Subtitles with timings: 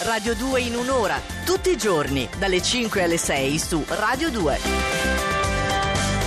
[0.00, 4.58] Radio 2 in un'ora, tutti i giorni, dalle 5 alle 6 su Radio 2.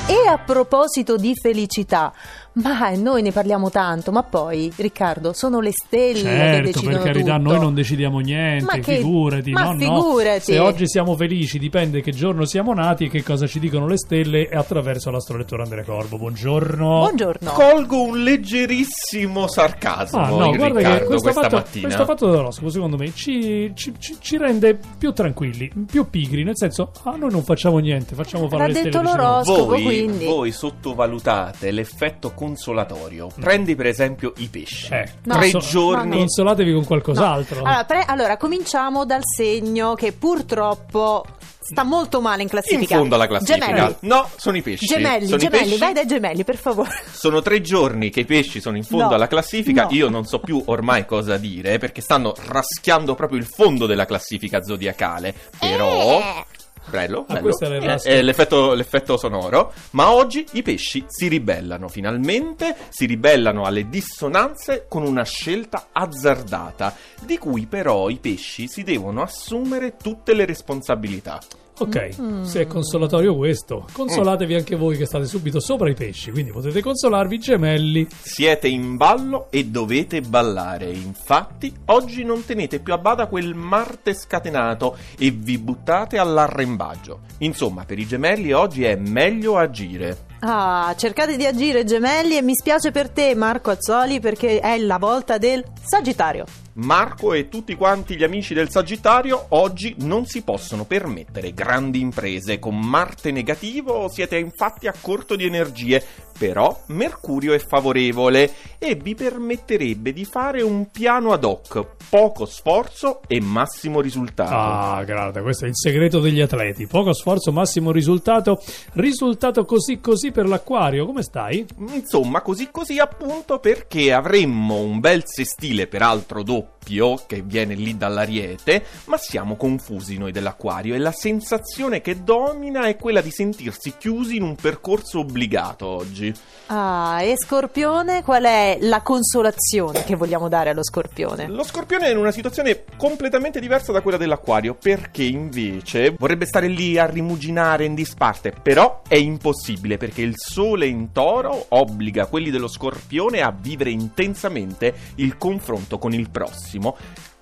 [0.08, 2.14] E a proposito di felicità,
[2.62, 7.06] ma noi ne parliamo tanto, ma poi Riccardo, sono le stelle che Certo, decidono per
[7.14, 7.50] carità, tutto.
[7.52, 9.78] noi non decidiamo Ma niente, che- figurati, ma no, no.
[9.80, 10.40] figurati.
[10.42, 13.98] Se oggi siamo felici dipende che giorno siamo nati e che cosa ci dicono le
[13.98, 16.18] stelle e attraverso l'astrolettore Andrea Corbo.
[16.18, 16.88] Buongiorno.
[17.00, 17.52] Buongiorno.
[17.52, 21.84] Colgo un leggerissimo sarcasmo Ah, no, guarda Riccardo che questo questa fatto, mattina.
[21.86, 26.44] questo fatto dell'oroscopo, secondo me, ci, ci- ci- ci rende più tranquilli, più pigri.
[26.44, 28.90] Nel senso, ah, noi non facciamo niente, facciamo fare L'ha le stelle.
[28.90, 29.28] detto decidono.
[29.32, 29.66] l'oroscopo.
[29.68, 30.26] voi, quindi.
[30.26, 33.30] voi sottovalutate l'effetto consolatorio.
[33.40, 34.94] Prendi per esempio i pesci.
[34.94, 36.18] Eh, No, Tre conso- giorni.
[36.18, 36.88] Consolatevi con No.
[36.88, 37.60] qualcos'altro.
[37.64, 41.26] Allora, pre- allora, cominciamo dal segno che purtroppo
[41.60, 42.96] sta molto male in in classifica.
[42.98, 43.66] fondo alla classifica.
[43.66, 43.96] Gemelli.
[44.02, 44.86] No, sono i pesci.
[44.86, 45.78] Gemelli, sono gemelli, pesci.
[45.80, 46.90] vai dai gemelli, per favore.
[47.12, 49.84] Sono tre giorni che i pesci sono in fondo No, alla classifica.
[49.84, 49.90] no.
[49.92, 54.62] Io non so più ormai cosa dire perché stanno raschiando proprio il fondo della classifica
[54.64, 55.34] zodiacale.
[55.60, 56.46] Però.
[56.90, 57.54] Bello, Ah, bello.
[57.60, 59.74] era il Eh, eh, l'effetto, l'effetto sonoro.
[59.92, 66.96] Ma oggi i pesci si ribellano finalmente, si ribellano alle dissonanze con una scelta azzardata,
[67.22, 71.40] di cui però i pesci si devono assumere tutte le responsabilità.
[71.80, 72.44] Ok, Mm.
[72.44, 76.82] se è consolatorio questo, consolatevi anche voi che state subito sopra i pesci, quindi potete
[76.82, 78.08] consolarvi gemelli.
[78.20, 80.90] Siete in ballo e dovete ballare.
[80.92, 87.20] Infatti, oggi non tenete più a bada quel Marte scatenato e vi buttate all'arrembaggio.
[87.40, 90.26] Insomma, per i gemelli oggi è meglio agire.
[90.40, 94.98] Ah, cercate di agire gemelli e mi spiace per te Marco Azzoli perché è la
[94.98, 96.46] volta del Sagittario.
[96.78, 102.60] Marco e tutti quanti gli amici del Sagittario oggi non si possono permettere grandi imprese.
[102.60, 106.04] Con Marte negativo siete infatti a corto di energie,
[106.38, 113.22] però Mercurio è favorevole e vi permetterebbe di fare un piano ad hoc, poco sforzo
[113.28, 114.54] e massimo risultato.
[114.54, 116.86] Ah, guarda, questo è il segreto degli atleti.
[116.88, 118.62] Poco sforzo, massimo risultato.
[118.94, 121.06] Risultato così così per l'acquario.
[121.06, 121.66] Come stai?
[121.94, 126.77] Insomma, così così appunto perché avremmo un bel sestile, peraltro doppio,
[127.26, 132.96] che viene lì dall'ariete, ma siamo confusi noi dell'acquario e la sensazione che domina è
[132.96, 136.34] quella di sentirsi chiusi in un percorso obbligato oggi.
[136.68, 141.48] Ah, e Scorpione, qual è la consolazione che vogliamo dare allo Scorpione?
[141.48, 146.68] Lo scorpione è in una situazione completamente diversa da quella dell'acquario, perché invece vorrebbe stare
[146.68, 152.50] lì a rimuginare in disparte, però è impossibile perché il sole in toro obbliga quelli
[152.50, 156.77] dello scorpione a vivere intensamente il confronto con il prossimo.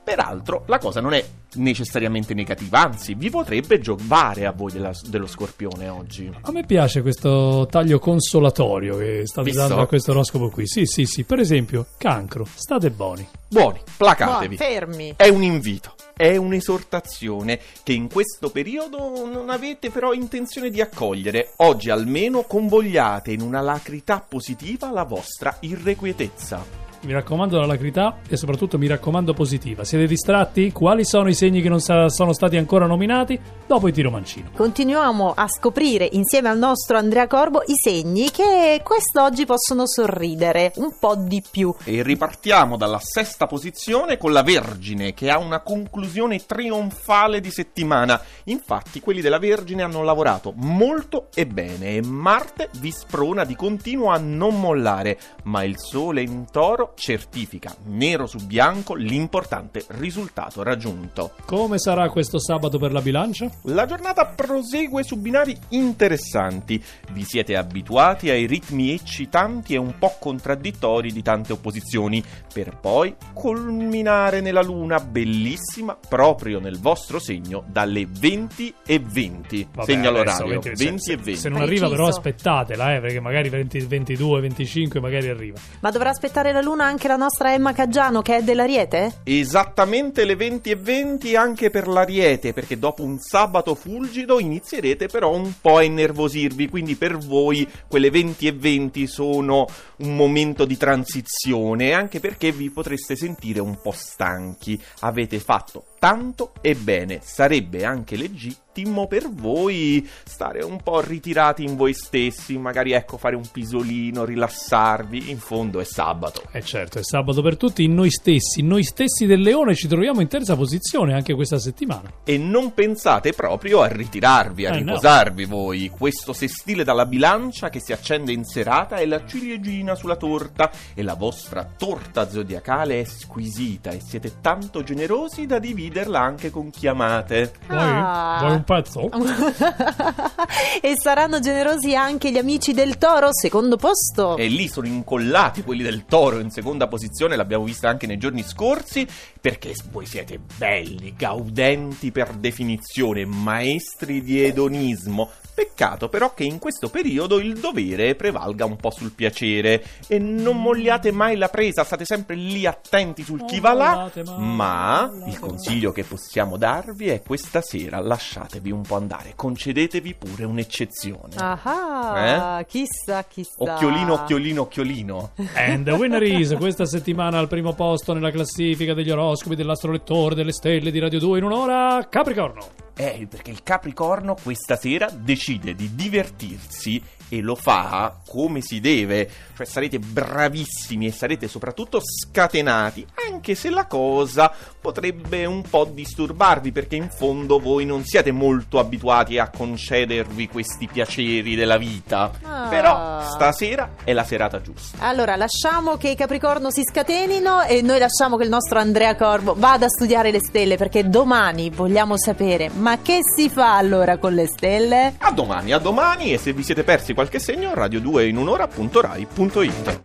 [0.05, 1.25] Peraltro, la cosa non è
[1.55, 6.31] necessariamente negativa, anzi, vi potrebbe giovare a voi della- dello scorpione oggi.
[6.41, 9.67] A me piace questo taglio consolatorio che state Visto?
[9.67, 10.67] dando a questo oroscopo qui.
[10.67, 11.23] Sì, sì, sì.
[11.23, 13.27] Per esempio, cancro, state buoni.
[13.47, 14.57] Buoni, placatevi.
[14.57, 15.13] Buon, fermi.
[15.15, 21.53] È un invito, è un'esortazione che in questo periodo non avete però intenzione di accogliere.
[21.57, 26.84] Oggi almeno convogliate in una lacrità positiva la vostra irrequietezza.
[27.05, 29.83] Mi raccomando la lacrità e soprattutto mi raccomando positiva.
[29.83, 30.71] Siete distratti?
[30.71, 33.39] Quali sono i segni che non sa- sono stati ancora nominati?
[33.67, 34.49] Dopo il tiro mancino.
[34.55, 40.97] Continuiamo a scoprire insieme al nostro Andrea Corbo i segni che quest'oggi possono sorridere un
[40.99, 41.75] po' di più.
[41.83, 48.19] E ripartiamo dalla sesta posizione con la Vergine che ha una conclusione trionfale di settimana.
[48.45, 54.09] Infatti quelli della Vergine hanno lavorato molto e bene e Marte vi sprona di continuo
[54.09, 61.33] a non mollare, ma il Sole in toro certifica nero su bianco l'importante risultato raggiunto.
[61.45, 63.49] Come sarà questo sabato per la bilancia?
[63.63, 66.81] La giornata prosegue su binari interessanti.
[67.11, 72.23] Vi siete abituati ai ritmi eccitanti e un po' contraddittori di tante opposizioni,
[72.53, 79.67] per poi culminare nella luna bellissima proprio nel vostro segno dalle 20 e 20.
[79.73, 81.39] Vabbè, Segna adesso, l'orario, 20, 20, se, e 20.
[81.39, 85.57] Se non arriva però aspettatela, eh, perché magari 20, 22, 25 magari arriva.
[85.81, 89.21] Ma dovrà aspettare la luna anche la nostra Emma Caggiano che è dell'Ariete?
[89.23, 95.33] Esattamente le 20 e 20 anche per l'Ariete, perché dopo un sabato fulgido inizierete però
[95.33, 99.65] un po' a innervosirvi, quindi per voi quelle 20 e 20 sono
[99.97, 104.79] un momento di transizione, anche perché vi potreste sentire un po' stanchi.
[104.99, 108.64] Avete fatto tanto e bene, sarebbe anche legittimo
[109.07, 115.29] per voi stare un po' ritirati in voi stessi, magari ecco fare un pisolino, rilassarvi,
[115.29, 116.43] in fondo è sabato.
[116.51, 120.21] Eh certo, è sabato per tutti, in noi stessi, noi stessi del Leone ci troviamo
[120.21, 122.11] in terza posizione anche questa settimana.
[122.23, 124.85] E non pensate proprio a ritirarvi, a Eh, no.
[124.93, 125.89] riposarvi voi.
[125.89, 131.01] Questo sestile dalla bilancia che si accende in serata è la ciliegina sulla torta e
[131.03, 137.53] la vostra torta zodiacale è squisita e siete tanto generosi da condividerla anche con chiamate.
[137.67, 138.37] Vuoi, Ah.
[138.41, 139.09] vuoi un pezzo?
[140.81, 144.35] e saranno generosi anche gli amici del Toro, secondo posto.
[144.35, 148.43] E lì sono incollati quelli del Toro in seconda posizione, l'abbiamo vista anche nei giorni
[148.43, 149.07] scorsi,
[149.39, 155.29] perché voi siete belli, gaudenti per definizione, maestri di edonismo.
[155.55, 160.61] Peccato però che in questo periodo il dovere prevalga un po' sul piacere e non
[160.61, 164.11] mogliate mai la presa, state sempre lì attenti sul chi va là.
[164.37, 170.43] Ma il consiglio che possiamo darvi è questa sera lasciatevi un po' andare, concedetevi pure
[170.43, 171.35] un'eccezione.
[171.37, 173.53] Ah, chissà, chissà.
[173.55, 175.31] Occhiolino, occhiolino, occhiolino.
[175.55, 180.51] And the winner is questa settimana al primo posto nella classifica degli oroscopi dell'astrolettore delle
[180.51, 182.84] stelle di Radio 2 in un'ora Capricorno.
[182.97, 189.29] Eh, perché il Capricorno questa sera decide di divertirsi e lo fa come si deve.
[189.55, 196.71] Cioè sarete bravissimi e sarete soprattutto scatenati, anche se la cosa potrebbe un po' disturbarvi,
[196.71, 202.31] perché in fondo voi non siete molto abituati a concedervi questi piaceri della vita.
[202.43, 202.67] Ah.
[202.69, 205.05] Però stasera è la serata giusta.
[205.05, 209.55] Allora, lasciamo che i Capricorno si scatenino e noi lasciamo che il nostro Andrea Corbo
[209.57, 214.35] vada a studiare le stelle perché domani vogliamo sapere ma che si fa allora con
[214.35, 215.15] le stelle?
[215.17, 220.03] A domani, a domani e se vi siete persi qualche segno, radio2 in un'ora.rai.it.